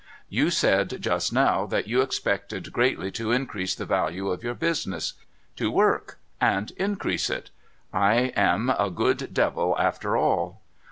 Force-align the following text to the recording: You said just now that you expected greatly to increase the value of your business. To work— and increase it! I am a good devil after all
You 0.29 0.49
said 0.49 0.99
just 0.99 1.31
now 1.31 1.67
that 1.67 1.87
you 1.87 2.01
expected 2.01 2.73
greatly 2.73 3.11
to 3.11 3.31
increase 3.31 3.75
the 3.75 3.85
value 3.85 4.29
of 4.29 4.43
your 4.43 4.55
business. 4.55 5.13
To 5.57 5.69
work— 5.69 6.17
and 6.57 6.71
increase 6.77 7.29
it! 7.29 7.51
I 7.93 8.33
am 8.35 8.71
a 8.71 8.89
good 8.89 9.31
devil 9.31 9.75
after 9.77 10.17
all 10.17 10.63